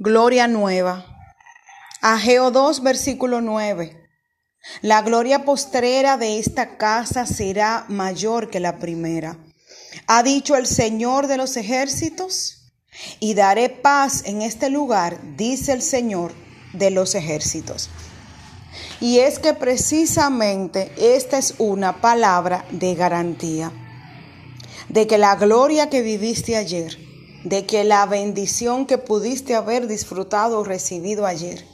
[0.00, 1.04] Gloria nueva.
[2.02, 4.00] Ageo 2, versículo 9.
[4.80, 9.36] La gloria postrera de esta casa será mayor que la primera.
[10.06, 12.70] Ha dicho el Señor de los ejércitos,
[13.18, 16.32] y daré paz en este lugar, dice el Señor
[16.74, 17.90] de los ejércitos.
[19.00, 23.72] Y es que precisamente esta es una palabra de garantía,
[24.88, 27.07] de que la gloria que viviste ayer,
[27.44, 31.64] de que la bendición que pudiste haber disfrutado o recibido ayer,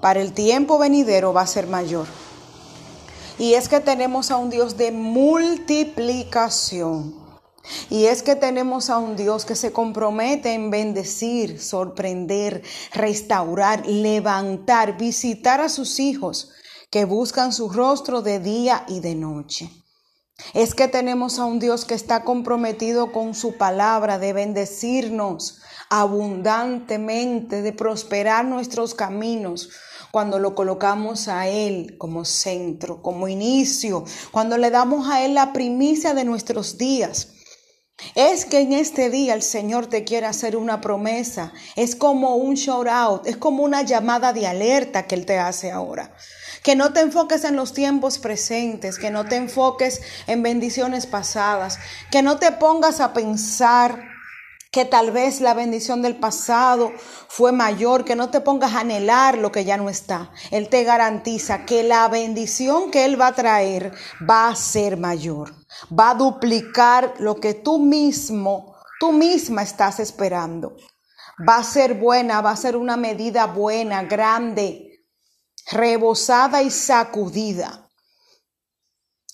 [0.00, 2.06] para el tiempo venidero va a ser mayor.
[3.38, 7.18] Y es que tenemos a un Dios de multiplicación.
[7.88, 14.98] Y es que tenemos a un Dios que se compromete en bendecir, sorprender, restaurar, levantar,
[14.98, 16.50] visitar a sus hijos
[16.90, 19.70] que buscan su rostro de día y de noche.
[20.54, 27.62] Es que tenemos a un Dios que está comprometido con su palabra de bendecirnos abundantemente,
[27.62, 29.70] de prosperar nuestros caminos
[30.10, 35.52] cuando lo colocamos a Él como centro, como inicio, cuando le damos a Él la
[35.52, 37.28] primicia de nuestros días.
[38.14, 41.52] Es que en este día el Señor te quiere hacer una promesa.
[41.76, 45.70] Es como un shout out, es como una llamada de alerta que Él te hace
[45.70, 46.14] ahora.
[46.62, 51.78] Que no te enfoques en los tiempos presentes, que no te enfoques en bendiciones pasadas,
[52.10, 54.10] que no te pongas a pensar
[54.70, 56.92] que tal vez la bendición del pasado
[57.28, 60.30] fue mayor, que no te pongas a anhelar lo que ya no está.
[60.52, 63.92] Él te garantiza que la bendición que Él va a traer
[64.28, 65.54] va a ser mayor,
[65.96, 70.76] va a duplicar lo que tú mismo, tú misma estás esperando.
[71.48, 74.89] Va a ser buena, va a ser una medida buena, grande,
[75.70, 77.88] rebosada y sacudida.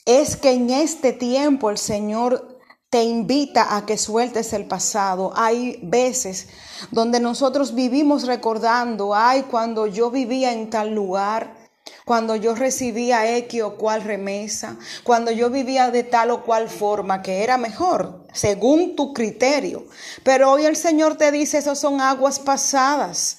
[0.05, 2.57] Es que en este tiempo el Señor
[2.91, 5.33] te invita a que sueltes el pasado.
[5.35, 6.49] Hay veces
[6.91, 11.57] donde nosotros vivimos recordando, ay, cuando yo vivía en tal lugar,
[12.05, 17.23] cuando yo recibía X o cual remesa, cuando yo vivía de tal o cual forma,
[17.23, 19.87] que era mejor, según tu criterio.
[20.23, 23.39] Pero hoy el Señor te dice, esas son aguas pasadas.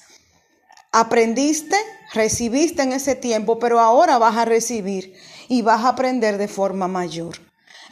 [0.92, 1.76] Aprendiste,
[2.12, 5.14] recibiste en ese tiempo, pero ahora vas a recibir
[5.48, 7.36] y vas a aprender de forma mayor.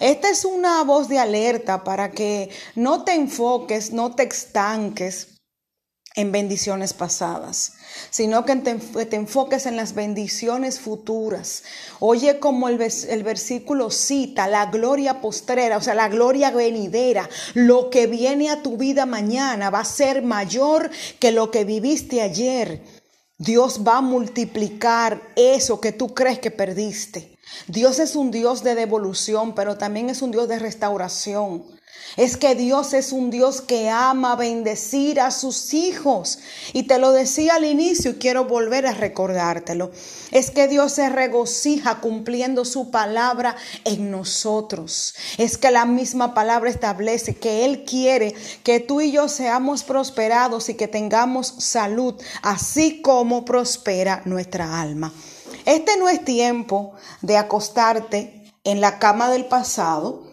[0.01, 5.37] Esta es una voz de alerta para que no te enfoques, no te estanques
[6.17, 7.75] en bendiciones pasadas,
[8.11, 11.63] sino que te, enfoques en las bendiciones futuras.
[12.01, 18.07] Oye como el, versículo cita, la gloria postrera, o sea, la gloria venidera, lo que
[18.07, 22.83] viene a tu vida mañana va a ser mayor que lo que viviste ayer.
[23.39, 27.37] Dios va a multiplicar eso que tú crees que perdiste.
[27.69, 31.65] Dios es un Dios de devolución, pero también es un Dios de restauración.
[32.17, 36.39] Es que Dios es un Dios que ama bendecir a sus hijos.
[36.73, 39.91] Y te lo decía al inicio y quiero volver a recordártelo.
[40.31, 45.15] Es que Dios se regocija cumpliendo su palabra en nosotros.
[45.37, 50.69] Es que la misma palabra establece que Él quiere que tú y yo seamos prosperados
[50.69, 55.13] y que tengamos salud, así como prospera nuestra alma.
[55.65, 56.93] Este no es tiempo
[57.23, 60.26] de acostarte en la cama del pasado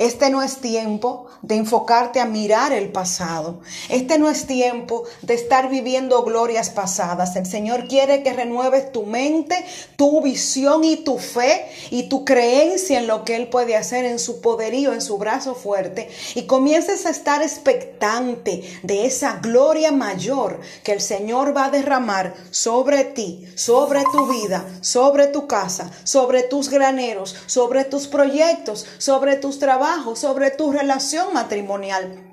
[0.00, 3.60] este no es tiempo de enfocarte a mirar el pasado.
[3.90, 7.36] Este no es tiempo de estar viviendo glorias pasadas.
[7.36, 9.62] El Señor quiere que renueves tu mente,
[9.96, 14.18] tu visión y tu fe y tu creencia en lo que Él puede hacer en
[14.18, 20.60] su poderío, en su brazo fuerte y comiences a estar expectante de esa gloria mayor
[20.82, 26.42] que el Señor va a derramar sobre ti, sobre tu vida, sobre tu casa, sobre
[26.42, 32.26] tus graneros, sobre tus proyectos, sobre tus trabajos sobre tu relación matrimonial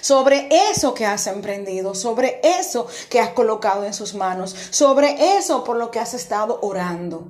[0.00, 5.64] sobre eso que has emprendido, sobre eso que has colocado en sus manos, sobre eso
[5.64, 7.28] por lo que has estado orando.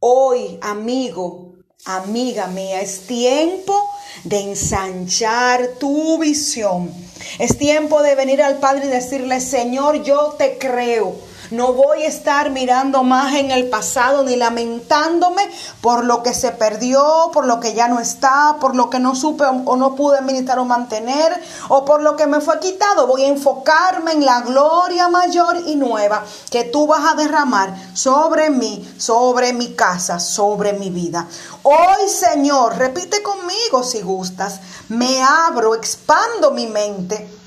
[0.00, 1.54] Hoy, amigo,
[1.84, 3.90] amiga mía, es tiempo
[4.24, 6.92] de ensanchar tu visión.
[7.38, 11.14] Es tiempo de venir al Padre y decirle, Señor, yo te creo.
[11.50, 15.48] No voy a estar mirando más en el pasado ni lamentándome
[15.80, 19.14] por lo que se perdió, por lo que ya no está, por lo que no
[19.14, 23.06] supe o no pude administrar o mantener, o por lo que me fue quitado.
[23.06, 28.50] Voy a enfocarme en la gloria mayor y nueva que tú vas a derramar sobre
[28.50, 31.26] mí, sobre mi casa, sobre mi vida.
[31.62, 37.37] Hoy, Señor, repite conmigo si gustas, me abro, expando mi mente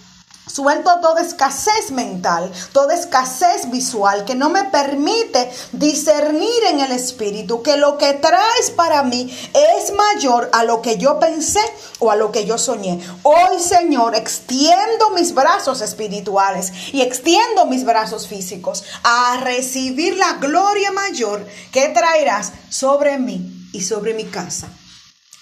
[0.48, 7.62] Suelto toda escasez mental, toda escasez visual que no me permite discernir en el espíritu
[7.62, 11.62] que lo que traes para mí es mayor a lo que yo pensé
[12.00, 13.00] o a lo que yo soñé.
[13.24, 20.92] Hoy, Señor, extiendo mis brazos espirituales y extiendo mis brazos físicos a recibir la gloria
[20.92, 24.68] mayor que traerás sobre mí y sobre mi casa.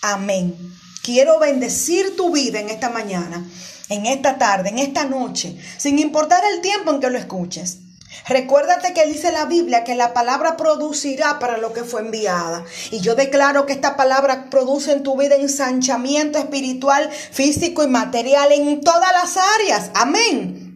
[0.02, 0.56] Amén.
[1.12, 3.44] Quiero bendecir tu vida en esta mañana
[3.90, 7.80] en esta tarde, en esta noche, sin importar el tiempo en que lo escuches.
[8.28, 12.64] Recuérdate que dice la Biblia que la palabra producirá para lo que fue enviada.
[12.92, 18.52] Y yo declaro que esta palabra produce en tu vida ensanchamiento espiritual, físico y material
[18.52, 19.90] en todas las áreas.
[19.96, 20.70] Amén.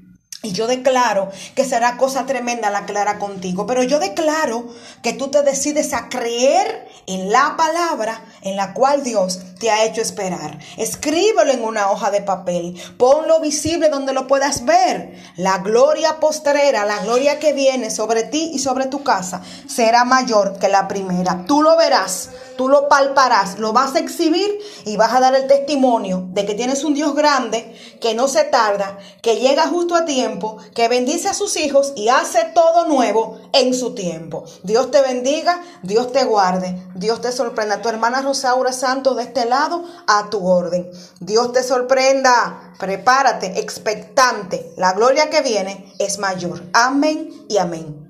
[0.45, 3.65] Y yo declaro que será cosa tremenda la clara contigo.
[3.65, 4.67] Pero yo declaro
[5.01, 9.85] que tú te decides a creer en la palabra en la cual Dios te ha
[9.85, 10.59] hecho esperar.
[10.75, 12.75] Escríbelo en una hoja de papel.
[12.97, 15.13] Ponlo visible donde lo puedas ver.
[15.37, 20.59] La gloria postrera, la gloria que viene sobre ti y sobre tu casa será mayor
[20.59, 21.45] que la primera.
[21.47, 25.47] Tú lo verás, tú lo palparás, lo vas a exhibir y vas a dar el
[25.47, 30.03] testimonio de que tienes un Dios grande, que no se tarda, que llega justo a
[30.03, 34.43] tiempo, que bendice a sus hijos y hace todo nuevo en su tiempo.
[34.63, 37.81] Dios te bendiga, Dios te guarde, Dios te sorprenda.
[37.81, 39.45] Tu hermana Rosaura Santo de este
[40.07, 40.89] a tu orden.
[41.19, 42.73] Dios te sorprenda.
[42.79, 44.73] Prepárate, expectante.
[44.77, 46.63] La gloria que viene es mayor.
[46.73, 48.02] Amén y amén.